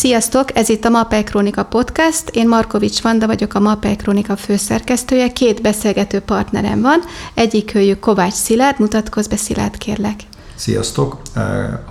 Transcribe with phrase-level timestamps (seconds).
[0.00, 2.28] Sziasztok, ez itt a Mapei Krónika Podcast.
[2.28, 5.32] Én Markovics Vanda vagyok, a Mapei Krónika főszerkesztője.
[5.32, 7.00] Két beszélgető partnerem van.
[7.34, 8.78] Egyik őjük Kovács Szilárd.
[8.78, 10.20] Mutatkozz be, Szilárd, kérlek.
[10.54, 11.20] Sziasztok!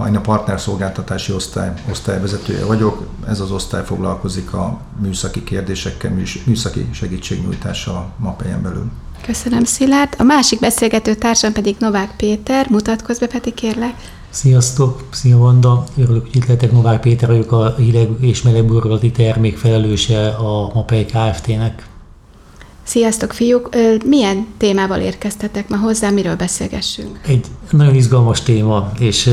[0.08, 3.04] Én a partnerszolgáltatási osztály osztályvezetője vagyok.
[3.28, 6.12] Ez az osztály foglalkozik a műszaki kérdésekkel,
[6.46, 8.86] műszaki segítségnyújtással a MAPEI-en belül.
[9.26, 10.16] Köszönöm, Szilárd.
[10.18, 12.70] A másik beszélgető társam pedig Novák Péter.
[12.70, 13.94] Mutatkozz be, Peti, kérlek.
[14.30, 16.72] Sziasztok, szia Vanda, örülök, hogy itt lehetek.
[16.72, 21.88] Novák Péter vagyok, a hideg és melegburkolati termék felelőse a MAPEI Kft-nek.
[22.84, 23.70] Sziasztok, fiúk!
[24.06, 27.20] Milyen témával érkeztetek ma hozzá, miről beszélgessünk?
[27.28, 29.24] Egy nagyon izgalmas téma, és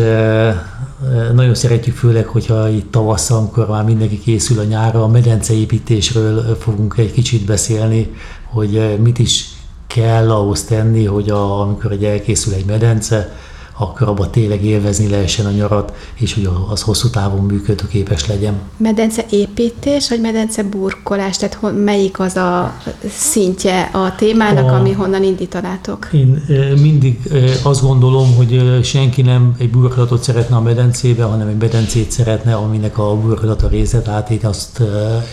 [1.34, 6.94] nagyon szeretjük főleg, hogyha itt tavasszal, amikor már mindenki készül a nyára, a medenceépítésről fogunk
[6.97, 9.48] egy kicsit beszélni, hogy mit is
[9.86, 13.36] kell ahhoz tenni, hogy a, amikor egy elkészül egy medence,
[13.78, 18.55] akkor abban tényleg élvezni lehessen a nyarat, és hogy az hosszú távon működőképes legyen.
[18.77, 21.36] Medence építés, vagy medence burkolás?
[21.36, 22.72] Tehát melyik az a
[23.10, 26.08] szintje a témának, a, ami honnan indítanátok?
[26.12, 26.42] Én
[26.80, 27.18] mindig
[27.62, 32.98] azt gondolom, hogy senki nem egy burkolatot szeretne a medencébe, hanem egy medencét szeretne, aminek
[32.98, 34.83] a burkolata része, tehát én azt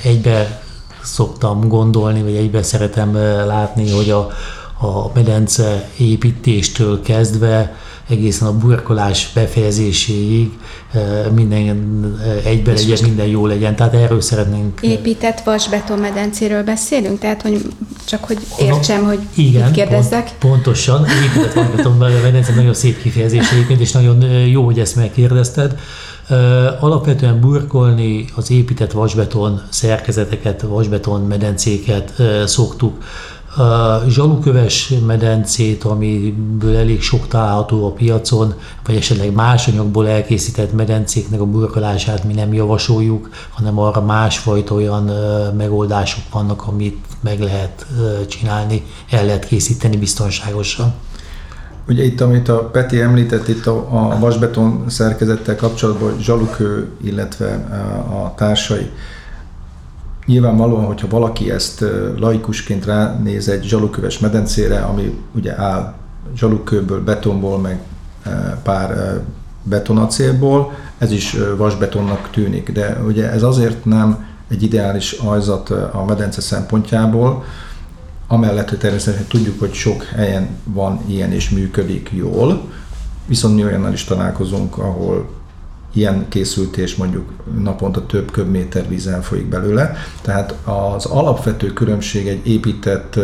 [0.03, 0.61] egybe
[1.03, 3.16] szoktam gondolni, vagy egybe szeretem
[3.47, 4.28] látni, hogy a,
[4.88, 7.75] a medence építéstől kezdve
[8.09, 10.52] egészen a burkolás befejezéséig
[11.36, 11.66] minden
[12.46, 13.76] egyben legyen, minden jó legyen.
[13.76, 14.82] Tehát erről szeretnénk.
[14.82, 17.20] Épített vasbetonmedencéről beszélünk?
[17.20, 17.66] Tehát, hogy
[18.06, 20.24] csak hogy értsem, hogy Igen, mit kérdezzek.
[20.24, 21.06] Pont, pontosan.
[21.24, 25.80] Épített vasbetonmedence nagyon szép kifejezés egyébként, és nagyon jó, hogy ezt megkérdezted.
[26.80, 32.14] Alapvetően burkolni az épített vasbeton szerkezeteket, vasbeton medencéket
[32.46, 33.04] szoktuk
[34.08, 38.54] zsaluköves medencét, amiből elég sok található a piacon,
[38.86, 45.03] vagy esetleg más anyagból elkészített medencéknek a burkolását mi nem javasoljuk, hanem arra másfajta olyan
[45.58, 47.86] megoldások vannak, amit meg lehet
[48.28, 50.94] csinálni, el lehet készíteni biztonságosan.
[51.88, 57.53] Ugye itt, amit a Peti említett, itt a, a vasbeton szerkezettel kapcsolatban zsalukő, illetve
[58.24, 58.90] a társai
[60.25, 61.85] Nyilvánvalóan, hogyha valaki ezt
[62.17, 65.94] laikusként ránéz egy zsaluköves medencére, ami ugye áll
[66.35, 67.79] zsalukőből, betonból, meg
[68.63, 69.22] pár
[69.63, 72.72] betonacélból, ez is vasbetonnak tűnik.
[72.72, 77.44] De ugye ez azért nem egy ideális ajzat a medence szempontjából,
[78.28, 82.72] amellett, hogy természetesen tudjuk, hogy sok helyen van ilyen és működik jól,
[83.25, 85.29] viszont mi olyannal is találkozunk, ahol
[85.94, 89.96] ilyen készült, és mondjuk naponta több köbméter víz elfolyik belőle.
[90.22, 93.20] Tehát az alapvető különbség egy épített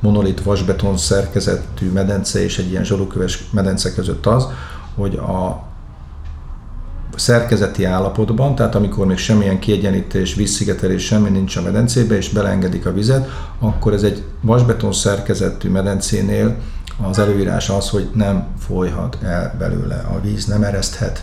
[0.00, 4.46] monolit vasbeton szerkezetű medence és egy ilyen zsaluköves medence között az,
[4.94, 5.68] hogy a
[7.16, 12.92] szerkezeti állapotban, tehát amikor még semmilyen kiegyenítés, vízszigetelés, semmi nincs a medencébe, és beleengedik a
[12.92, 16.56] vizet, akkor ez egy vasbeton szerkezetű medencénél
[17.08, 21.22] az előírás az, hogy nem folyhat el belőle a víz, nem ereszthet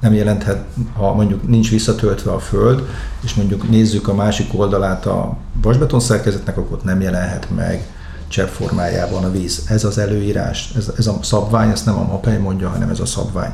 [0.00, 0.64] nem jelenthet,
[0.96, 2.88] ha mondjuk nincs visszatöltve a föld,
[3.24, 7.86] és mondjuk nézzük a másik oldalát a vasbeton szerkezetnek, akkor nem jelenhet meg
[8.28, 9.62] csepp formájában a víz.
[9.68, 13.06] Ez az előírás, ez, ez a szabvány, ezt nem a MAPEI mondja, hanem ez a
[13.06, 13.52] szabvány.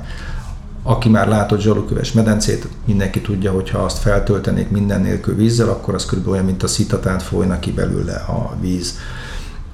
[0.83, 5.95] Aki már látott zsaluköves medencét, mindenki tudja, hogy ha azt feltöltenék minden nélkül vízzel, akkor
[5.95, 8.99] az körülbelül olyan, mint a szitatát folyna ki belőle a víz.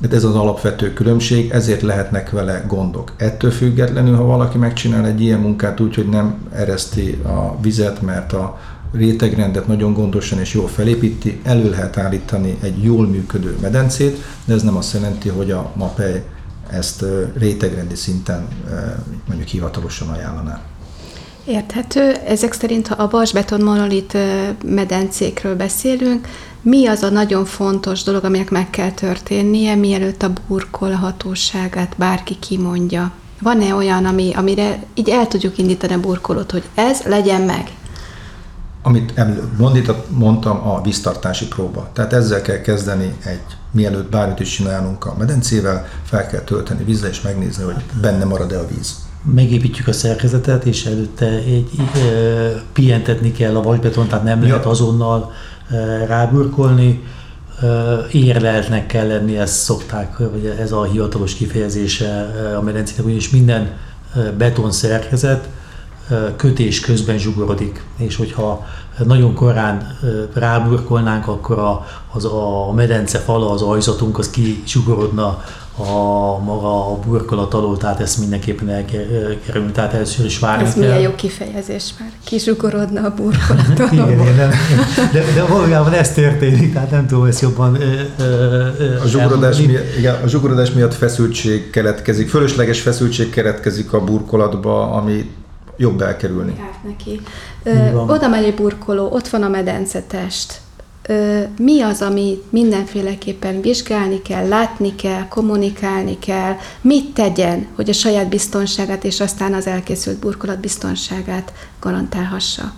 [0.01, 3.13] De ez az alapvető különbség, ezért lehetnek vele gondok.
[3.17, 8.33] Ettől függetlenül, ha valaki megcsinál egy ilyen munkát úgy, hogy nem ereszti a vizet, mert
[8.33, 8.59] a
[8.93, 14.63] rétegrendet nagyon gondosan és jól felépíti, elő lehet állítani egy jól működő medencét, de ez
[14.63, 16.23] nem azt jelenti, hogy a MAPEI
[16.71, 17.05] ezt
[17.39, 18.49] rétegrendi szinten
[19.27, 20.61] mondjuk hivatalosan ajánlaná.
[21.49, 22.15] Érthető.
[22.27, 24.17] Ezek szerint, ha a vasbeton monolit
[24.65, 26.29] medencékről beszélünk,
[26.63, 33.13] mi az a nagyon fontos dolog, aminek meg kell történnie, mielőtt a burkolhatóságát bárki kimondja?
[33.41, 37.71] Van-e olyan, ami, amire így el tudjuk indítani a burkolót, hogy ez legyen meg?
[38.83, 39.15] Amit
[40.09, 41.91] mondtam, a víztartási próba.
[41.93, 47.11] Tehát ezzel kell kezdeni egy, mielőtt bármit is csinálunk a medencével, fel kell tölteni vízzel
[47.11, 53.33] és megnézni, hogy benne marad-e a víz megépítjük a szerkezetet, és előtte egy, e, pihentetni
[53.33, 54.49] kell a vasbeton, tehát nem ja.
[54.49, 55.33] lehet azonnal
[55.71, 57.03] e, ráburkolni.
[57.63, 57.67] E,
[58.13, 63.77] érleltnek kell lenni, ezt szokták, vagy ez a hivatalos kifejezése a medencének, és minden
[64.39, 65.49] beton szerkezet
[66.37, 68.67] kötés közben zsugorodik, és hogyha
[69.05, 69.99] nagyon korán
[70.35, 75.43] ráburkolnánk, akkor a, az a medence fala, az ajzatunk, az kisugorodna
[75.79, 80.83] a maga a burkolat alól, tehát ezt mindenképpen elkerülni, tehát először is várni Ez kell.
[80.83, 82.11] milyen jó kifejezés már.
[82.25, 83.93] Kisugorodna a burkolat alól.
[83.93, 84.51] Igen, igen,
[85.13, 89.97] de, de valójában ez történik, tehát nem tudom ezt jobban ö, ö, A zsugorodás, miatt,
[89.99, 95.31] igen, a zsugorodás miatt feszültség keletkezik, fölösleges feszültség keletkezik a burkolatba, ami
[95.79, 96.55] jobb elkerülni.
[96.59, 97.21] Járt neki.
[97.63, 100.61] Ö, oda megy egy burkoló, ott van a medencetest.
[101.09, 107.93] Ö, mi az, ami mindenféleképpen vizsgálni kell, látni kell, kommunikálni kell, mit tegyen, hogy a
[107.93, 112.73] saját biztonságát és aztán az elkészült burkolat biztonságát garantálhassa?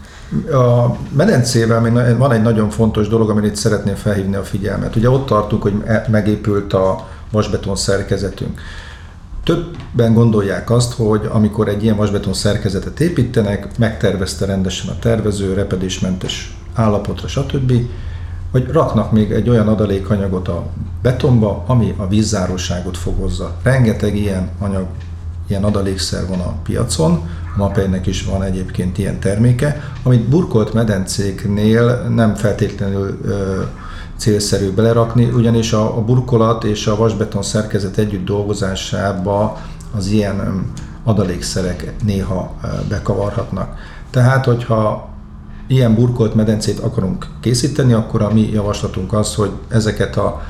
[0.53, 4.97] A medencével még van egy nagyon fontos dolog, amit itt szeretném felhívni a figyelmet.
[4.97, 8.61] Ugye ott tartunk, hogy e- megépült a vasbeton szerkezetünk.
[9.51, 16.57] Többen gondolják azt, hogy amikor egy ilyen vasbeton szerkezetet építenek, megtervezte rendesen a tervező, repedésmentes
[16.75, 17.73] állapotra, stb.,
[18.51, 20.67] hogy raknak még egy olyan adalékanyagot a
[21.03, 23.57] betonba, ami a vízzáróságot fokozza.
[23.63, 24.87] Rengeteg ilyen anyag,
[25.47, 27.13] ilyen adalékszer van a piacon,
[27.55, 33.21] a Mapeinek is van egyébként ilyen terméke, amit burkolt medencéknél nem feltétlenül
[34.21, 39.61] célszerű belerakni, ugyanis a, a burkolat és a vasbeton szerkezet együtt dolgozásába
[39.97, 40.67] az ilyen
[41.05, 42.55] adalékszerek néha
[42.89, 43.79] bekavarhatnak.
[44.11, 45.09] Tehát, hogyha
[45.67, 50.43] ilyen burkolt medencét akarunk készíteni, akkor a mi javaslatunk az, hogy ezeket a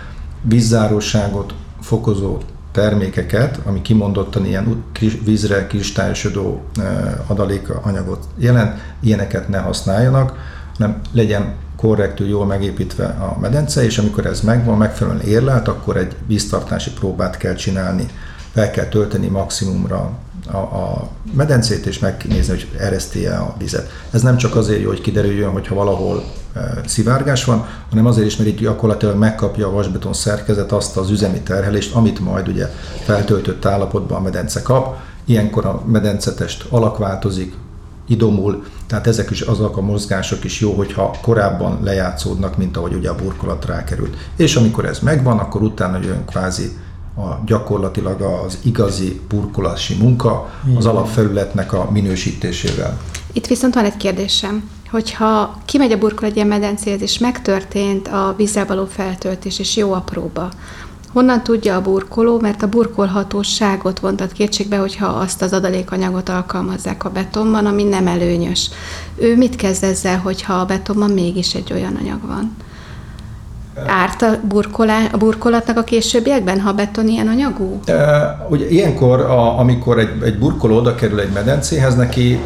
[0.43, 2.39] vízzáróságot fokozó
[2.73, 4.85] termékeket, ami kimondottan ilyen
[5.25, 6.63] vízre kristályosodó
[7.27, 10.33] adalékanyagot jelent, ilyeneket ne használjanak,
[10.79, 16.17] hanem legyen korrektül jól megépítve a medence, és amikor ez megvan, megfelelően érlelt, akkor egy
[16.27, 18.07] víztartási próbát kell csinálni.
[18.53, 20.11] Fel kell tölteni maximumra
[20.47, 23.91] a, a medencét, és megnézni, hogy ereszti-e a vizet.
[24.11, 26.25] Ez nem csak azért jó, hogy kiderüljön, hogyha valahol
[26.55, 31.11] e, szivárgás van, hanem azért is, mert itt gyakorlatilag megkapja a vasbeton szerkezet azt az
[31.11, 32.67] üzemi terhelést, amit majd ugye
[33.05, 34.97] feltöltött állapotban a medence kap.
[35.25, 37.55] Ilyenkor a medencetest alakváltozik,
[38.09, 43.09] idomul, tehát ezek is azok a mozgások is jó, hogyha korábban lejátszódnak, mint ahogy ugye
[43.09, 44.17] a burkolat rákerült.
[44.37, 46.71] És amikor ez megvan, akkor utána jön kvázi
[47.17, 52.99] a gyakorlatilag az igazi burkolási munka az alapfelületnek a minősítésével.
[53.33, 58.35] Itt viszont van egy kérdésem, hogyha kimegy a burkol egy ilyen medencéhez, és megtörtént a
[58.37, 60.51] vízzel való feltöltés, és jó a próba,
[61.13, 67.11] honnan tudja a burkoló, mert a burkolhatóságot vontat kétségbe, hogyha azt az adalékanyagot alkalmazzák a
[67.11, 68.71] betonban, ami nem előnyös.
[69.17, 72.57] Ő mit kezd ezzel, hogyha a betonban mégis egy olyan anyag van?
[73.87, 77.81] Árt a, burkolá, a burkolatnak a későbbiekben, ha beton ilyen anyagú?
[77.85, 82.41] E, Ugye ilyenkor, a, amikor egy, egy burkoló oda kerül egy medencéhez, neki e,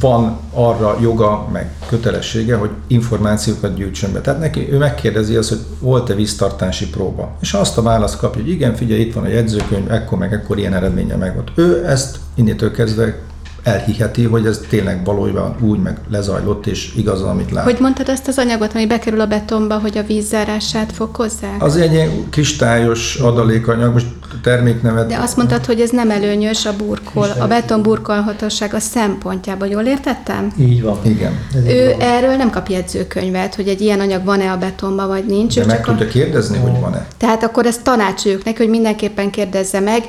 [0.00, 4.20] van arra joga, meg kötelessége, hogy információkat gyűjtsön be.
[4.20, 7.36] Tehát neki ő megkérdezi azt, hogy volt-e víztartási próba.
[7.40, 10.58] És azt a választ kapja, hogy igen, figyelj, itt van a jegyzőkönyv, ekkor meg ekkor
[10.58, 11.50] ilyen eredménye meg volt.
[11.54, 13.18] Ő ezt innentől kezdve
[13.64, 17.64] elhiheti, hogy ez tényleg valójában úgy meg lezajlott, és igaz, amit lát.
[17.64, 21.62] Hogy mondtad ezt az anyagot, ami bekerül a betonba, hogy a vízzárását fokozzák?
[21.62, 24.06] Az egy ilyen kristályos adalékanyag, most
[24.42, 25.06] terméknevet...
[25.06, 30.52] De azt mondtad, hogy ez nem előnyös a burkol, a beton burkolhatósága szempontjából, jól értettem?
[30.58, 30.98] Így van.
[31.02, 31.38] Igen.
[31.54, 32.00] Ez Ő van.
[32.00, 35.54] erről nem kap jegyzőkönyvet, hogy egy ilyen anyag van-e a betonban, vagy nincs.
[35.54, 35.90] De meg csak a...
[35.90, 37.06] tudja kérdezni, hogy van-e.
[37.16, 40.02] Tehát akkor ezt tanácsoljuk neki, hogy mindenképpen kérdezze meg.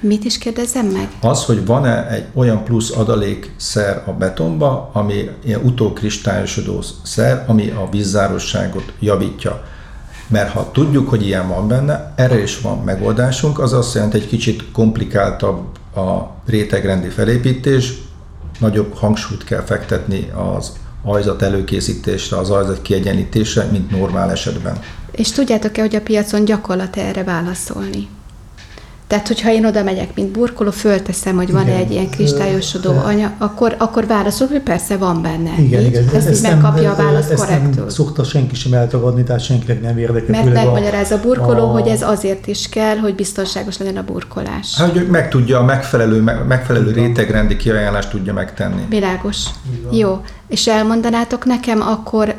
[0.00, 1.08] Mit is kérdezzem meg?
[1.20, 7.88] Az, hogy van-e egy olyan plusz adalékszer a betonba, ami ilyen utókristályosodó szer, ami a
[7.90, 9.64] vízzárosságot javítja.
[10.28, 14.26] Mert ha tudjuk, hogy ilyen van benne, erre is van megoldásunk, az azt jelenti, egy
[14.26, 15.64] kicsit komplikáltabb
[15.96, 17.92] a rétegrendi felépítés,
[18.58, 20.72] nagyobb hangsúlyt kell fektetni az
[21.02, 24.78] ajzat előkészítésre, az ajzat kiegyenlítésre, mint normál esetben.
[25.10, 28.08] És tudjátok-e, hogy a piacon gyakorlat erre válaszolni?
[29.08, 33.30] Tehát, hogyha én oda megyek, mint burkoló, fölteszem, hogy van-e egy ilyen kristályosodó Ö, anyag,
[33.38, 35.50] akkor, akkor válaszol, hogy persze van benne.
[35.58, 35.86] Igen, így?
[35.86, 36.04] igen.
[36.14, 37.74] Ezt, ezt így megkapja a választ ezt korrektül.
[37.74, 40.42] nem szokta senki sem eltagadni, tehát senkinek nem érdekel.
[40.44, 44.74] Mert megmagyaráz a burkoló, a- hogy ez azért is kell, hogy biztonságos legyen a burkolás.
[44.76, 48.82] Hát, hogy meg tudja a megfelelő, me- megfelelő rétegrendi kiajánlást tudja megtenni.
[48.88, 49.36] Világos.
[49.90, 50.20] Jó.
[50.48, 52.34] És elmondanátok nekem akkor,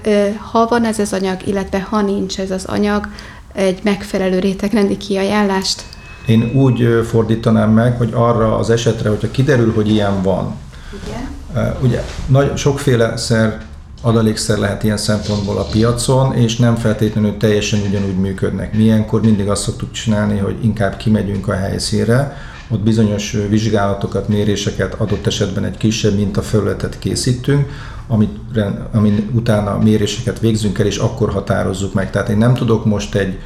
[0.52, 3.08] ha van ez az anyag, illetve ha nincs ez az anyag,
[3.54, 5.84] egy megfelelő rétegrendi kiajánlást?
[6.28, 10.56] Én úgy fordítanám meg, hogy arra az esetre, hogyha kiderül, hogy ilyen van,
[11.06, 11.76] Igen.
[11.82, 13.66] Ugye nagy, sokféle szer,
[14.02, 18.74] adalékszer lehet ilyen szempontból a piacon, és nem feltétlenül teljesen ugyanúgy működnek.
[18.74, 22.38] Mi ilyenkor mindig azt szoktuk csinálni, hogy inkább kimegyünk a helyszínre,
[22.70, 27.70] ott bizonyos vizsgálatokat, méréseket, adott esetben egy kisebb mintafelületet készítünk,
[28.08, 28.38] amit,
[28.92, 32.12] amin utána méréseket végzünk el, és akkor határozzuk meg.
[32.12, 33.40] Tehát én nem tudok most egy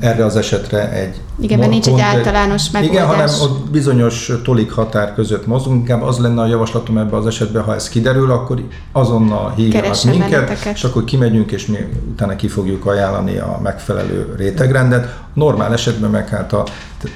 [0.00, 1.20] erre az esetre egy...
[1.40, 2.96] Igen, mert nincs egy általános megoldás.
[2.96, 5.78] Igen, hanem ott bizonyos tolik határ között mozgunk.
[5.78, 8.62] Inkább az lenne a javaslatom ebben az esetben, ha ez kiderül, akkor
[8.92, 10.74] azonnal hívjanak minket, meneteket.
[10.74, 11.78] és akkor kimegyünk, és mi
[12.10, 15.18] utána ki fogjuk ajánlani a megfelelő rétegrendet.
[15.34, 16.64] Normál esetben meg hát a,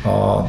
[0.08, 0.48] a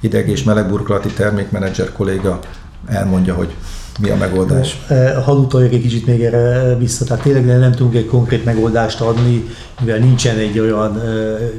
[0.00, 2.38] ideg- és melegburkolati termékmenedzser kolléga
[2.86, 3.54] elmondja, hogy
[3.98, 4.78] mi a megoldás?
[5.24, 9.44] Hadd utaljak egy kicsit még erre vissza, tehát tényleg nem tudunk egy konkrét megoldást adni,
[9.80, 11.02] mivel nincsen egy olyan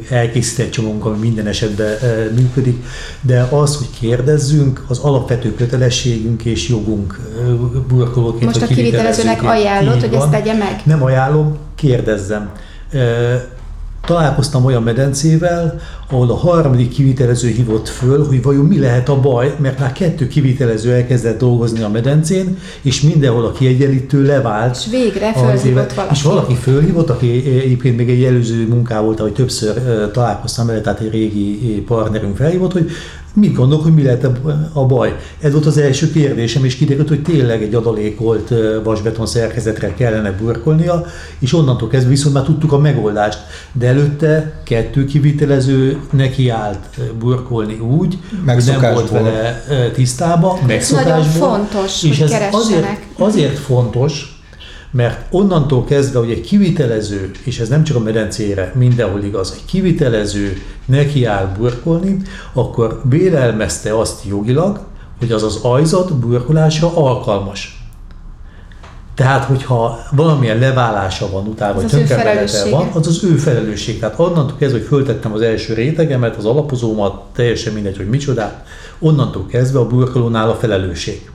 [0.10, 1.98] elkészített csomónk, ami minden esetben
[2.36, 2.84] működik,
[3.22, 7.19] de az, hogy kérdezzünk, az alapvető kötelességünk és jogunk
[7.88, 8.46] burkolóként.
[8.46, 10.81] Most a kivitelezőnek ajánlott, hogy ezt tegye meg?
[10.84, 12.51] Nem ajánlom, kérdezzem
[14.10, 19.56] találkoztam olyan medencével, ahol a harmadik kivitelező hívott föl, hogy vajon mi lehet a baj,
[19.60, 24.75] mert már kettő kivitelező elkezdett dolgozni a medencén, és mindenhol a kiegyenlítő levált.
[24.75, 26.13] És végre fölhívott valaki.
[26.13, 31.00] És valaki fölhívott, aki egyébként még egy előző munká volt, ahogy többször találkoztam vele, tehát
[31.00, 32.89] egy régi partnerünk felhívott, hogy
[33.39, 34.27] mit gondolok, hogy mi lehet
[34.74, 35.15] a baj?
[35.41, 38.53] Ez volt az első kérdésem, és kiderült, hogy tényleg egy adalékolt
[38.84, 41.05] vasbeton szerkezetre kellene burkolnia,
[41.39, 43.39] és onnantól kezdve viszont már tudtuk a megoldást.
[43.72, 51.13] De előtte kettő kivitelező neki állt burkolni úgy, hogy nem volt vele tisztában, megszokásból.
[51.13, 52.86] Ez nagyon fontos, és hogy ez azért,
[53.17, 54.38] azért fontos,
[54.91, 59.65] mert onnantól kezdve, hogy egy kivitelező, és ez nem csak a medencére, mindenhol igaz, egy
[59.65, 62.22] kivitelező neki áll burkolni,
[62.53, 64.79] akkor vélelmezte azt jogilag,
[65.19, 67.84] hogy az az ajzat burkolásra alkalmas.
[69.15, 74.00] Tehát, hogyha valamilyen leválása van utána, vagy tönkremenete van, az az ő felelősség.
[74.00, 78.65] Tehát onnantól kezdve, hogy föltettem az első rétegemet, az alapozómat, teljesen mindegy, hogy micsodát,
[79.00, 81.29] onnantól kezdve a burkolónál a felelősség.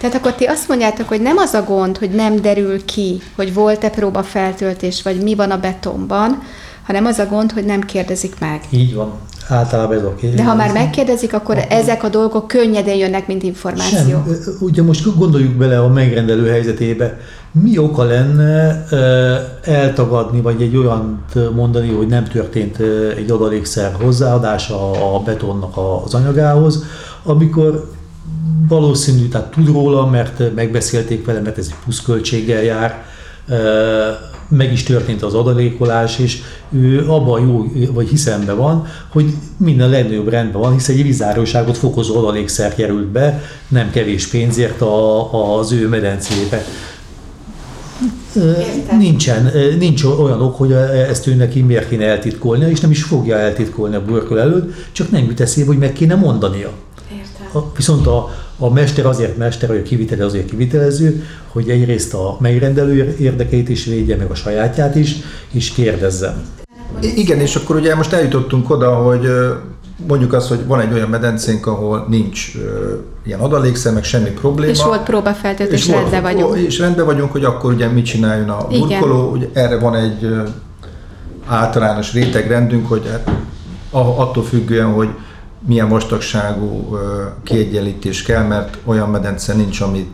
[0.00, 3.54] Tehát akkor ti azt mondjátok, hogy nem az a gond, hogy nem derül ki, hogy
[3.54, 6.42] volt-e próbafeltöltés, vagy mi van a betonban,
[6.86, 8.60] hanem az a gond, hogy nem kérdezik meg.
[8.70, 9.12] Így van.
[9.48, 10.38] Általában ez a kérdés.
[10.38, 14.22] De ha már megkérdezik, akkor, akkor ezek a dolgok könnyedén jönnek, mint információ.
[14.26, 14.56] Sem.
[14.60, 17.20] Ugye most gondoljuk bele a megrendelő helyzetébe,
[17.52, 18.84] mi oka lenne
[19.64, 22.78] eltagadni, vagy egy olyan mondani, hogy nem történt
[23.16, 26.84] egy adalékszer hozzáadása a betonnak az anyagához,
[27.22, 27.90] amikor
[28.68, 33.04] valószínű, tehát tud róla, mert megbeszélték vele, mert ez egy pluszköltséggel jár,
[34.48, 40.28] meg is történt az adalékolás, és ő abban jó, vagy hiszembe van, hogy minden legnagyobb
[40.28, 45.88] rendben van, hiszen egy vizáróságot fokozó adalékszer került be, nem kevés pénzért a, az ő
[45.88, 46.64] medencébe.
[48.36, 48.98] Értem.
[48.98, 53.36] Nincsen, nincs olyan ok, hogy ezt ő neki miért kéne eltitkolnia, és nem is fogja
[53.36, 56.70] eltitkolni a burkol előtt, csak nem jut eszébe, hogy meg kéne mondania.
[57.12, 57.62] Értem.
[57.76, 58.30] Viszont a,
[58.62, 63.84] a mester azért mester, hogy a kivitelező azért kivitelező, hogy egyrészt a megrendelő érdekeit is
[63.84, 65.16] védje, meg a sajátját is,
[65.50, 66.42] és kérdezzem.
[67.00, 69.28] Igen, és akkor ugye most eljutottunk oda, hogy
[70.08, 72.52] mondjuk azt, hogy van egy olyan medencénk, ahol nincs
[73.24, 74.72] ilyen adalékszer, meg semmi probléma.
[74.72, 76.56] És volt próbafeltöltés, és rendben vagyunk.
[76.56, 79.30] És rendben vagyunk, hogy akkor ugye mit csináljon a burkoló.
[79.30, 80.48] Ugye erre van egy uh,
[81.46, 83.30] általános rétegrendünk, hogy hát,
[83.90, 85.08] attól függően, hogy
[85.66, 86.96] milyen vastagságú
[87.42, 90.08] kiegyenlítés kell, mert olyan medence nincs, ami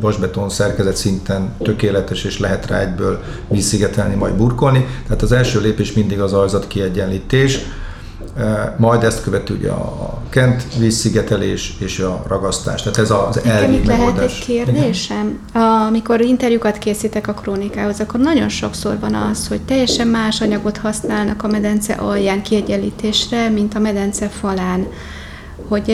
[0.00, 4.86] vasbeton szerkezet szinten tökéletes, és lehet rá egyből vízszigetelni, majd burkolni.
[5.06, 7.58] Tehát az első lépés mindig az aljzat kiegyenlítés,
[8.76, 12.82] majd ezt követő ugye a kent vízszigetelés és a ragasztás.
[12.82, 15.38] Tehát ez az elvi Itt lehet egy kérdésem?
[15.50, 15.62] Igen.
[15.62, 21.42] Amikor interjúkat készítek a krónikához, akkor nagyon sokszor van az, hogy teljesen más anyagot használnak
[21.42, 24.86] a medence alján kiegyenlítésre, mint a medence falán
[25.70, 25.92] hogy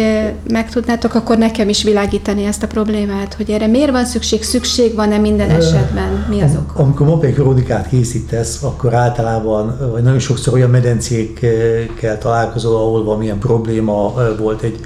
[0.50, 4.94] meg tudnátok akkor nekem is világítani ezt a problémát, hogy erre miért van szükség, szükség
[4.94, 6.82] van-e minden esetben, mi az oka?
[6.82, 14.14] Amikor mopé kronikát készítesz, akkor általában, vagy nagyon sokszor olyan medencékkel találkozol, ahol valamilyen probléma
[14.38, 14.62] volt.
[14.62, 14.80] Egy,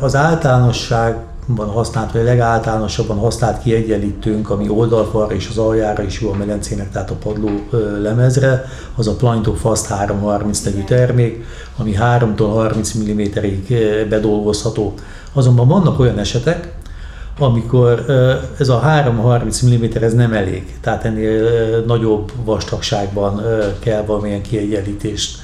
[0.00, 1.16] az általánosság
[1.56, 7.10] használt, vagy legáltalánosabban használt kiegyenlítőnk, ami oldalfalra és az aljára is jó a medencének, tehát
[7.10, 7.50] a padló
[8.02, 11.44] lemezre, az a Planto Fast 330 nevű termék,
[11.76, 13.74] ami 3-tól 30 mm-ig
[14.08, 14.94] bedolgozható.
[15.32, 16.72] Azonban vannak olyan esetek,
[17.38, 18.04] amikor
[18.58, 23.42] ez a 3-30 mm ez nem elég, tehát ennél nagyobb vastagságban
[23.78, 25.38] kell valamilyen kiegyenlítést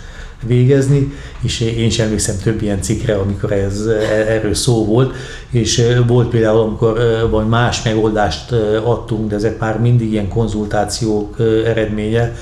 [0.47, 3.87] végezni, és én sem emlékszem több ilyen cikkre, amikor ez,
[4.28, 5.14] erről szó volt,
[5.50, 6.99] és volt például, amikor
[7.30, 8.52] vagy más megoldást
[8.85, 12.32] adtunk, de ezek már mindig ilyen konzultációk eredménye,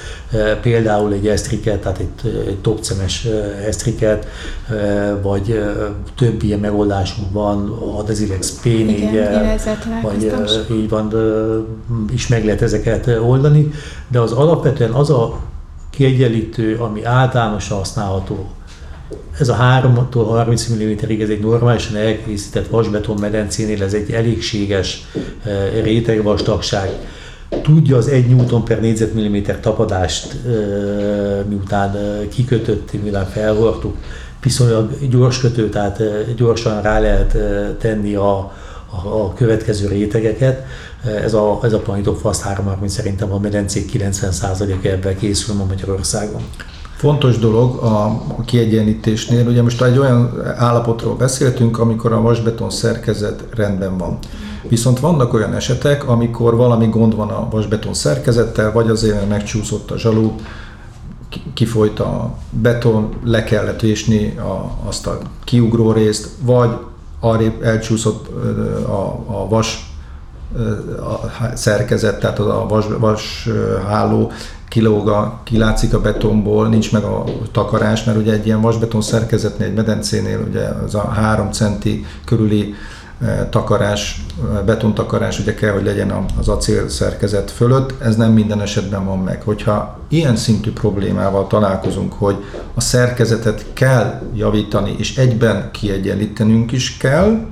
[0.62, 3.26] például egy esztriket, tehát egy, egy topcemes
[3.66, 4.26] esztriket,
[5.22, 5.62] vagy
[6.16, 9.60] több ilyen megoldásunk van, a Desilex P4
[10.02, 10.32] vagy
[10.72, 11.12] így van,
[12.12, 13.70] is meg lehet ezeket oldani,
[14.08, 15.38] de az alapvetően az a
[15.98, 18.46] kiegyenlítő, ami általánosan használható.
[19.38, 25.06] Ez a 3-tól 30 mm-ig ez egy normálisan elkészített vasbeton medencénél, ez egy elégséges
[25.44, 26.90] eh, rétegvastagság.
[27.62, 30.52] Tudja az 1 Newton per négyzetmilliméter tapadást, eh,
[31.48, 33.96] miután eh, kikötött, miután felhordtuk,
[34.42, 36.02] viszonylag gyors kötő, tehát
[36.36, 37.36] gyorsan rá lehet
[37.78, 38.52] tenni a,
[38.90, 40.66] a, a következő rétegeket.
[41.04, 46.42] Ez a, ez a Planitok Fast 330 szerintem a medencék 90%-a ebben készül ma Magyarországon.
[46.96, 53.98] Fontos dolog a kiegyenlítésnél, ugye most egy olyan állapotról beszéltünk, amikor a vasbeton szerkezet rendben
[53.98, 54.18] van.
[54.68, 59.98] Viszont vannak olyan esetek, amikor valami gond van a vasbeton szerkezettel, vagy azért megcsúszott a
[59.98, 60.34] zsalú,
[61.54, 66.70] kifolyt a beton, le kellett vésni a, azt a kiugró részt, vagy
[67.20, 68.28] arrébb elcsúszott
[68.86, 69.87] a, a vas
[71.00, 73.48] a szerkezet, tehát a vas, vas
[73.88, 74.32] háló
[74.68, 79.66] kilóg a, kilátszik a betonból, nincs meg a takarás, mert ugye egy ilyen vasbeton szerkezetnél,
[79.66, 82.74] egy medencénél ugye az a 3 centi körüli
[83.50, 84.24] takarás,
[84.66, 89.42] betontakarás ugye kell, hogy legyen az acél szerkezet fölött, ez nem minden esetben van meg.
[89.42, 92.36] Hogyha ilyen szintű problémával találkozunk, hogy
[92.74, 97.46] a szerkezetet kell javítani, és egyben kiegyenlítenünk is kell,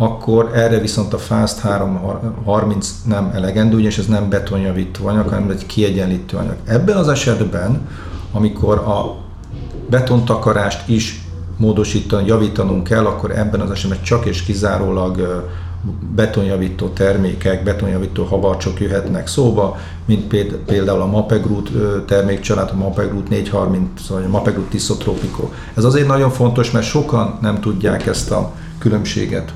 [0.00, 5.66] akkor erre viszont a Fast 330 nem elegendő, ugyanis ez nem betonjavító anyag, hanem egy
[5.66, 6.56] kiegyenlítő anyag.
[6.64, 7.88] Ebben az esetben,
[8.32, 9.16] amikor a
[9.90, 11.22] betontakarást is
[11.56, 15.44] módosítani, javítanunk kell, akkor ebben az esetben csak és kizárólag
[16.14, 20.34] betonjavító termékek, betonjavító habarcsok jöhetnek szóba, mint
[20.66, 21.70] például a Mapegrut
[22.06, 25.48] termékcsalád, a Mapegrut 430 vagy a Mapegrut Tisotropico.
[25.74, 29.52] Ez azért nagyon fontos, mert sokan nem tudják ezt a különbséget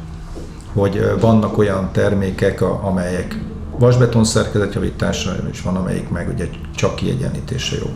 [0.73, 3.39] hogy vannak olyan termékek, amelyek
[3.79, 7.91] vasbeton szerkezetjavításra, és van, amelyik meg ugye csak kiegyenlítése jó.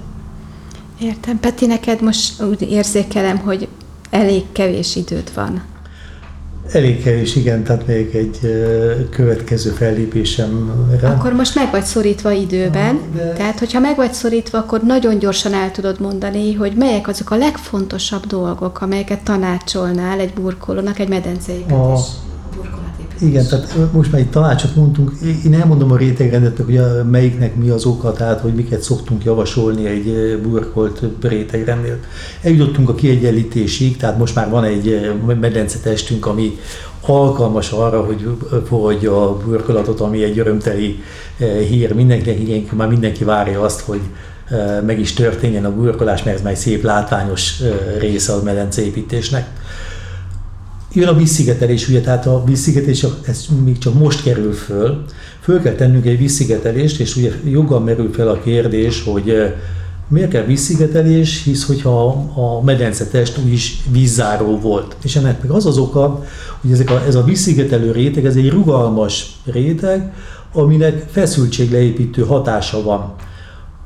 [1.01, 1.41] Értem.
[1.41, 3.69] Peti, neked most úgy érzékelem, hogy
[4.11, 5.63] elég kevés időd van.
[6.73, 8.39] Elég kevés, igen, tehát még egy
[9.11, 10.73] következő fellépésem.
[11.03, 13.33] Akkor most meg vagy szorítva időben, De...
[13.33, 17.37] tehát hogyha meg vagy szorítva, akkor nagyon gyorsan el tudod mondani, hogy melyek azok a
[17.37, 21.77] legfontosabb dolgok, amelyeket tanácsolnál egy burkolónak egy medenceépítés.
[21.77, 22.26] A
[23.21, 25.13] igen, tehát most már egy tanácsot mondtunk,
[25.45, 29.87] én elmondom a rétegrendet, hogy a, melyiknek mi az oka, tehát hogy miket szoktunk javasolni
[29.87, 31.99] egy burkolt rétegrendnél.
[32.43, 36.59] Eljutottunk a kiegyenlítésig, tehát most már van egy medencetestünk, ami
[37.01, 38.29] alkalmas arra, hogy
[38.67, 41.03] fogadja a burkolatot, ami egy örömteli
[41.69, 44.01] hír mindenkinek, igen, már mindenki várja azt, hogy
[44.87, 47.55] meg is történjen a burkolás, mert ez már egy szép látványos
[47.99, 49.47] része a medenceépítésnek
[50.97, 55.05] jön a vízszigetelés, ugye, tehát a vízszigetelés, ez még csak most kerül föl.
[55.41, 59.53] Föl kell tennünk egy vízszigetelést, és ugye joggal merül fel a kérdés, hogy eh,
[60.09, 64.97] miért kell vízszigetelés, hisz hogyha a medencetest úgyis vízzáró volt.
[65.03, 66.25] És ennek meg az az oka,
[66.61, 70.13] hogy ezek a, ez a vízszigetelő réteg, ez egy rugalmas réteg,
[70.53, 73.15] aminek feszültségleépítő hatása van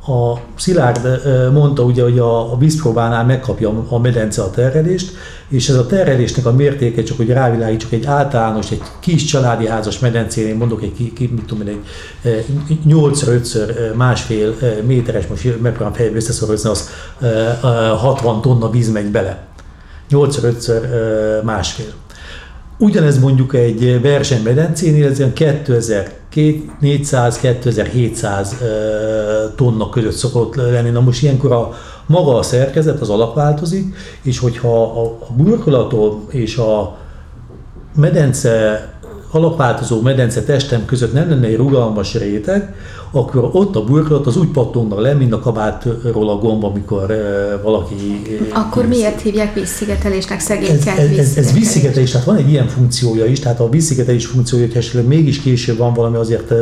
[0.06, 1.20] a Szilárd
[1.52, 5.12] mondta ugye, hogy a, vízpróbánál megkapja a medence a terhelést,
[5.48, 9.98] és ez a terhelésnek a mértéke, csak hogy rávilágítsuk, egy általános, egy kis családi házas
[9.98, 14.54] medencénél, mondok egy, ki, mit tudom, egy 8 5 másfél
[14.86, 16.90] méteres, most megpróbálom fejbe összeszorozni, az
[17.96, 19.46] 60 tonna víz megy bele.
[20.08, 21.92] 8 5 másfél.
[22.78, 25.32] Ugyanez mondjuk egy versenymedencénél, ez ilyen
[26.34, 28.46] 2400-2700
[29.56, 30.90] tonna között szokott lenni.
[30.90, 31.72] Na most ilyenkor a
[32.06, 36.96] maga a szerkezet, az alap változik, és hogyha a burkolatom és a
[37.94, 38.88] medence
[39.30, 42.74] alapváltozó medence testem között nem lenne egy rugalmas réteg,
[43.10, 47.62] akkor ott a burkolat az úgy pattogna le, mint a kabátról a gomba, amikor uh,
[47.62, 47.94] valaki...
[48.52, 53.24] Akkor miért hívják vízszigetelésnek szegényként ez, ez, ez, ez vízszigetelés, tehát van egy ilyen funkciója
[53.24, 56.52] is, tehát a vízszigetelés funkciója, hogy esetleg mégis később van valami, azért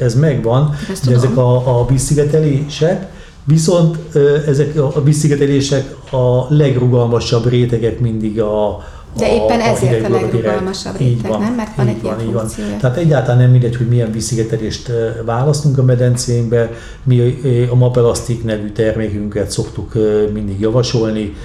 [0.00, 1.18] ez megvan, Ezt de tudom.
[1.18, 3.16] ezek a, a vízszigetelések,
[3.48, 3.98] Viszont
[4.46, 8.84] ezek a vízszigetelések a legrugalmasabb rétegek mindig a,
[9.18, 11.54] De éppen ezért a legrugalmasabb Így réteg, van, nem?
[11.54, 12.38] Mert van egy ilyen így van.
[12.38, 12.76] funkciója.
[12.76, 14.90] Tehát egyáltalán nem mindegy, hogy milyen vízszigetelést
[15.24, 16.70] választunk a medencénkbe.
[17.02, 17.38] Mi
[17.70, 19.92] a Mapelastic nevű termékünket szoktuk
[20.32, 21.36] mindig javasolni.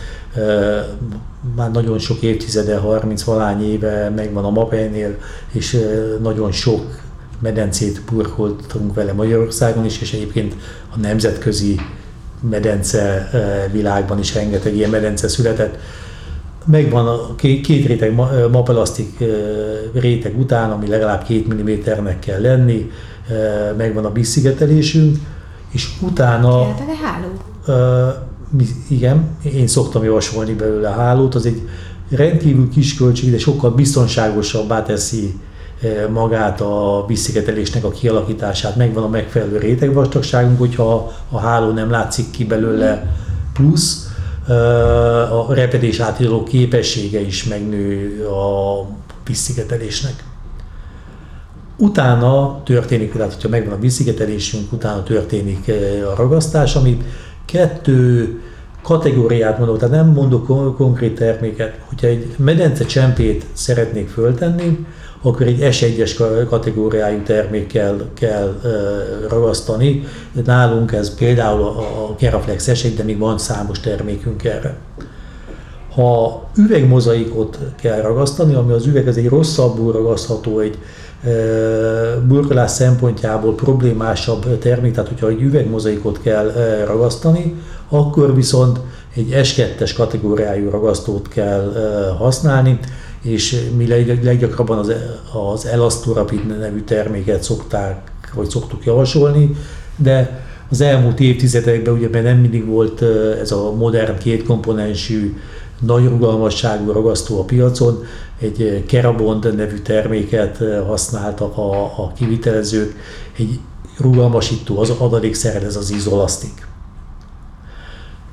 [1.55, 5.17] Már nagyon sok évtizede, 30 valány éve megvan a Mapeinél,
[5.51, 5.79] és
[6.21, 7.01] nagyon sok
[7.39, 10.55] medencét burkoltunk vele Magyarországon is, és egyébként
[10.95, 11.79] a nemzetközi
[12.49, 13.29] medence
[13.71, 15.77] világban is rengeteg ilyen medence született
[16.65, 18.15] megvan a két, réteg
[18.51, 19.23] mapelasztik
[19.93, 22.91] réteg után, ami legalább két milliméternek kell lenni,
[23.77, 25.17] megvan a vízszigetelésünk,
[25.71, 27.27] és utána, Kell bele háló?
[28.87, 31.67] igen, én szoktam javasolni belőle a hálót, az egy
[32.09, 35.39] rendkívül kis költség, de sokkal biztonságosabbá teszi
[36.11, 42.45] magát a vízszigetelésnek a kialakítását, megvan a megfelelő rétegvastagságunk, hogyha a háló nem látszik ki
[42.45, 43.15] belőle
[43.53, 44.02] plusz,
[44.47, 48.85] a repedés átidaló képessége is megnő a
[49.25, 50.23] vízszigetelésnek.
[51.77, 56.97] Utána történik, tehát hogyha megvan a vízszigetelésünk, utána történik eh, a ragasztás, ami
[57.45, 58.41] kettő
[58.83, 61.79] kategóriát mondok, tehát nem mondok kon- konkrét terméket.
[61.89, 64.85] Hogyha egy medence csempét szeretnék föltenni,
[65.21, 68.61] akkor egy S1-es ka- kategóriájú termékkel kell
[69.29, 70.03] ragasztani.
[70.45, 74.77] Nálunk ez például a Keraflex S1, de még van számos termékünk erre.
[75.95, 80.77] Ha üvegmozaikot kell ragasztani, ami az üveg ez egy rosszabbul ragasztható, egy
[82.27, 86.51] burkolás szempontjából problémásabb termék, tehát hogyha egy üvegmozaikot kell
[86.85, 87.55] ragasztani,
[87.89, 88.79] akkor viszont
[89.15, 91.73] egy S2-es kategóriájú ragasztót kell
[92.17, 92.79] használni,
[93.21, 94.93] és mi leg- leggyakrabban az,
[95.51, 99.55] az Elastorapid nevű terméket szokták, vagy szoktuk javasolni,
[99.95, 103.01] de az elmúlt évtizedekben ugye nem mindig volt
[103.41, 105.33] ez a modern kétkomponensű,
[105.79, 108.03] nagy rugalmasságú ragasztó a piacon,
[108.43, 112.95] egy ö, Kerabond nevű terméket ö, használtak a, a kivitelezők,
[113.37, 113.59] egy
[113.97, 116.67] rugalmasító az adalékszered, ez az izolasztik.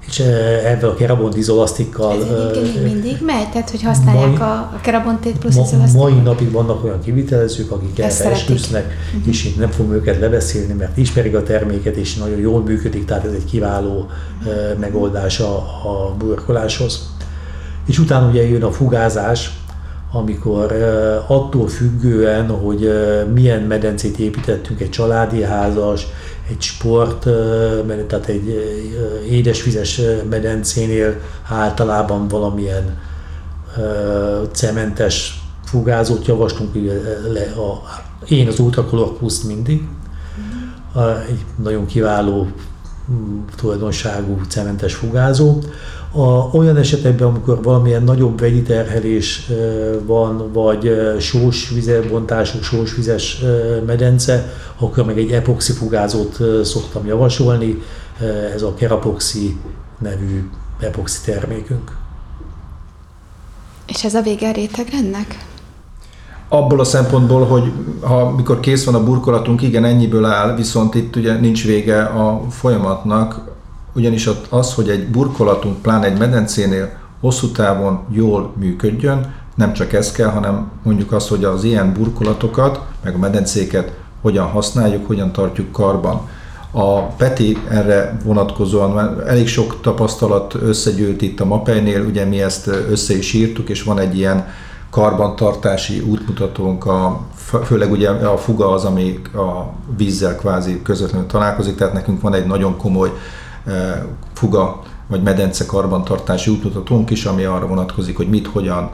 [0.07, 0.25] És ö,
[0.65, 5.55] ebben a Kerabond izolasztikkal Ez egyébként mindig megy, tehát hogy használják mai- a, Kerabontét plusz
[5.55, 6.11] Ma, izolasztikot?
[6.11, 8.95] mai napig vannak olyan kivitelezők, akik erre esküsznek,
[9.27, 13.25] és én nem fogom őket lebeszélni, mert ismerik a terméket, és nagyon jól működik, tehát
[13.25, 14.07] ez egy kiváló
[14.47, 17.09] eh, megoldás a, a burkoláshoz.
[17.87, 19.51] És utána ugye jön a fugázás,
[20.13, 26.07] amikor eh, attól függően, hogy eh, milyen medencét építettünk, egy családi házas,
[26.49, 27.35] egy sport, eh,
[28.07, 28.49] tehát egy
[29.29, 32.99] édesvizes medencénél általában valamilyen
[34.53, 36.75] cementes fugázót javaslunk,
[37.33, 37.83] le a,
[38.29, 39.83] én az Ultracolor plus mindig,
[40.93, 42.47] a, egy nagyon kiváló
[43.57, 45.59] tulajdonságú cementes fugázó.
[46.13, 49.51] A, olyan esetekben, amikor valamilyen nagyobb vegyi terhelés
[50.05, 53.43] van, vagy sós vizebontású, sós vizes
[53.87, 57.83] medence, akkor meg egy epoxi fugázót szoktam javasolni,
[58.55, 59.57] ez a Kerapoxi
[59.99, 60.49] nevű
[60.81, 61.97] epoxi termékünk.
[63.87, 65.50] És ez a vége a rétegrendnek?
[66.53, 71.17] Abból a szempontból, hogy ha mikor kész van a burkolatunk, igen, ennyiből áll, viszont itt
[71.17, 73.41] ugye nincs vége a folyamatnak,
[73.95, 80.13] ugyanis az, hogy egy burkolatunk, pláne egy medencénél hosszú távon jól működjön, nem csak ez
[80.13, 85.73] kell, hanem mondjuk az, hogy az ilyen burkolatokat, meg a medencéket hogyan használjuk, hogyan tartjuk
[85.73, 86.29] karban.
[86.71, 92.67] A Peti erre vonatkozóan már elég sok tapasztalat összegyűlt itt a Mapeinél, ugye mi ezt
[92.67, 94.47] össze is írtuk, és van egy ilyen
[94.91, 97.21] karbantartási útmutatónk, a,
[97.65, 102.47] főleg ugye a fuga az, ami a vízzel kvázi közvetlenül találkozik, tehát nekünk van egy
[102.47, 103.13] nagyon komoly
[103.67, 108.91] e, fuga vagy medence karbantartási útmutatónk is, ami arra vonatkozik, hogy mit, hogyan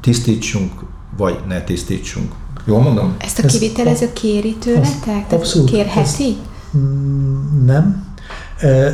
[0.00, 0.72] tisztítsunk,
[1.16, 2.32] vagy ne tisztítsunk.
[2.64, 3.14] Jól mondom?
[3.18, 5.00] Ezt a Ez kivitelező kéri tőletek?
[5.04, 6.36] Tehát abszolút, Kérheti?
[6.76, 8.05] Mm, Nem.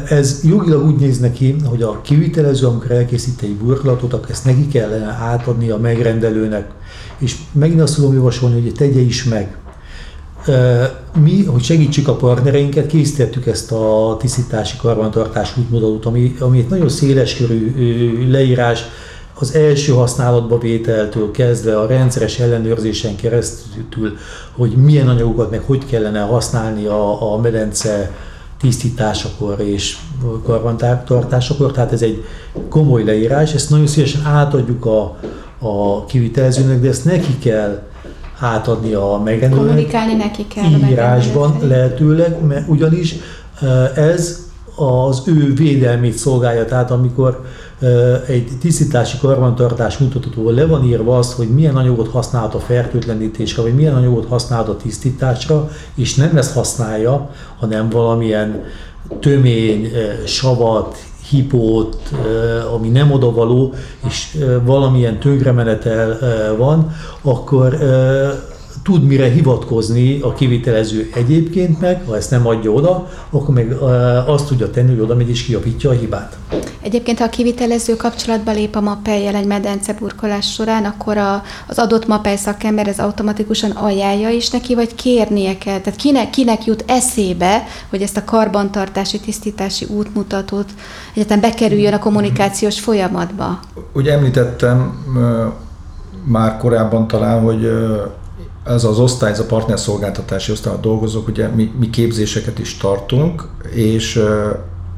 [0.09, 4.68] Ez jogilag úgy néz neki, hogy a kivitelező, amikor elkészít egy burkolatot, akkor ezt neki
[4.68, 6.70] kellene átadni a megrendelőnek.
[7.18, 9.57] És megint azt tudom javasolni, hogy tegye is meg.
[11.20, 16.88] Mi, hogy segítsük a partnereinket, készítettük ezt a tisztítási karbantartás útmutatót, ami, ami egy nagyon
[16.88, 18.85] széleskörű leírás,
[19.38, 24.16] az első használatba vételtől kezdve a rendszeres ellenőrzésen keresztül,
[24.53, 28.11] hogy milyen anyagokat meg hogy kellene használni a, a medence
[28.62, 29.96] tisztításakor és
[30.44, 32.25] karbantartásakor, tehát ez egy
[32.68, 35.18] komoly leírás, ezt nagyon szívesen átadjuk a,
[35.59, 37.83] a kivitelezőnek, de ezt neki kell
[38.40, 40.90] átadni a megrendelőnek Kommunikálni neki kell.
[40.90, 43.14] írásban lehetőleg, mert ugyanis
[43.94, 44.46] ez
[44.77, 47.44] az ő védelmét szolgálja, tehát amikor
[48.27, 53.75] egy tisztítási karbantartás mutatóval le van írva az, hogy milyen anyagot használhat a fertőtlenítésre, vagy
[53.75, 58.64] milyen anyagot használhat a tisztításra, és nem ezt használja, hanem valamilyen
[59.21, 59.90] tömény,
[60.27, 60.97] savat,
[61.29, 61.97] hipót,
[62.75, 63.75] ami nem odavaló,
[64.09, 66.18] és valamilyen tönkremenetel
[66.57, 66.92] van,
[67.23, 67.77] akkor
[68.83, 73.73] tud mire hivatkozni a kivitelező egyébként meg, ha ezt nem adja oda, akkor meg
[74.27, 76.37] azt tudja tenni, hogy oda megy és kiavítja a hibát.
[76.81, 81.79] Egyébként, ha a kivitelező kapcsolatba lép a mappelyjel egy medence burkolás során, akkor a, az
[81.79, 85.81] adott mappely szakember ez automatikusan ajánlja is neki, vagy kérnie kell?
[85.81, 90.71] Tehát kinek, kinek jut eszébe, hogy ezt a karbantartási, tisztítási útmutatót
[91.14, 93.61] egyetem bekerüljön a kommunikációs folyamatba?
[93.92, 95.05] Ugye említettem
[96.25, 97.71] már korábban talán, hogy
[98.64, 104.22] ez az osztály, ez a partnerszolgáltatási osztály, dolgozók, ugye mi, mi képzéseket is tartunk, és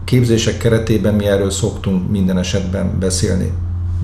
[0.05, 3.53] képzések keretében mi erről szoktunk minden esetben beszélni.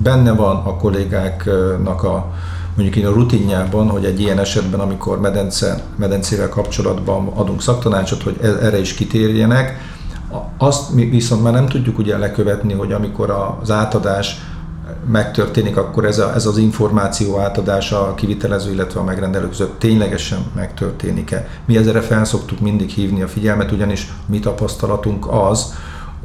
[0.03, 2.31] Benne van a kollégáknak a
[2.75, 8.37] mondjuk én a rutinjában, hogy egy ilyen esetben, amikor medence, medencével kapcsolatban adunk szaktanácsot, hogy
[8.41, 9.77] e, erre is kitérjenek,
[10.57, 14.41] azt mi viszont már nem tudjuk ugye lekövetni, hogy amikor az átadás
[15.11, 20.39] megtörténik, akkor ez, a, ez az információ átadása a kivitelező, illetve a megrendelő között ténylegesen
[20.55, 21.47] megtörténik-e.
[21.65, 25.73] Mi ezzel fel szoktuk mindig hívni a figyelmet, ugyanis mi tapasztalatunk az,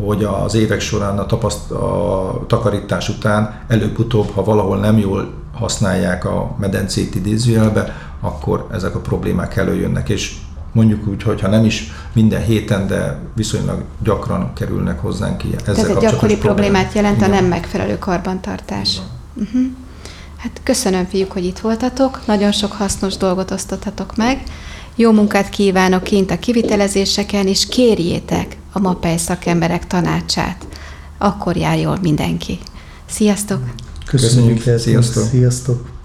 [0.05, 6.25] hogy az évek során a, tapaszt, a takarítás után előbb-utóbb, ha valahol nem jól használják
[6.25, 10.37] a medencét idézőjelbe, akkor ezek a problémák előjönnek, és
[10.77, 15.61] mondjuk úgy, hogy ha nem is minden héten, de viszonylag gyakran kerülnek hozzánk ilyen.
[15.61, 17.31] Ezzel Tehát egy gyakori problémát jelent Igen.
[17.31, 18.99] a nem megfelelő karbantartás.
[19.35, 19.63] Uh-huh.
[20.37, 24.43] Hát köszönöm, fiúk, hogy itt voltatok, nagyon sok hasznos dolgot osztottatok meg.
[24.97, 30.67] Jó munkát kívánok kint a kivitelezéseken, és kérjétek a MAPEI szakemberek tanácsát.
[31.19, 32.59] Akkor jár jól mindenki.
[33.07, 33.61] Sziasztok!
[34.07, 35.25] Köszönjük, Köszönjük sziasztok!
[35.25, 35.96] sziasztok.